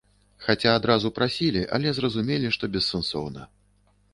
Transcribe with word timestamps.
Хаця 0.45 0.71
адразу 0.77 1.11
прасілі, 1.17 1.61
але 1.79 1.93
зразумелі, 1.99 2.53
што 2.57 2.71
бессэнсоўна. 2.77 3.41